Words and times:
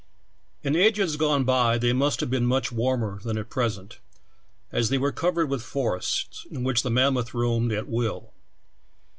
In 0.63 0.75
ages 0.75 1.15
gone 1.15 1.45
they 1.79 1.93
must 1.93 2.21
have 2.21 2.29
been 2.31 2.47
much 2.47 2.71
warmer 2.71 3.19
than 3.21 3.37
at 3.37 3.51
present, 3.51 3.99
as 4.71 4.89
they 4.89 4.97
were 4.97 5.11
covered 5.11 5.47
with 5.47 5.61
forests, 5.61 6.43
in 6.49 6.63
which 6.63 6.81
the 6.81 6.89
mam 6.89 7.13
moth 7.13 7.35
roamed 7.35 7.71
at 7.71 7.87
will. 7.87 8.33